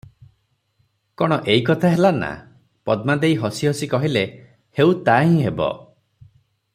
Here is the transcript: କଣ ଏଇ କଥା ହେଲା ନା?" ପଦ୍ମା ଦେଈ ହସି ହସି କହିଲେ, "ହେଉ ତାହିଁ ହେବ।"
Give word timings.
କଣ 1.21 1.37
ଏଇ 1.55 1.57
କଥା 1.67 1.91
ହେଲା 1.97 2.11
ନା?" 2.21 2.31
ପଦ୍ମା 2.89 3.17
ଦେଈ 3.25 3.37
ହସି 3.45 3.69
ହସି 3.73 3.91
କହିଲେ, 3.95 4.27
"ହେଉ 4.81 4.97
ତାହିଁ 5.11 5.41
ହେବ।" 5.49 5.71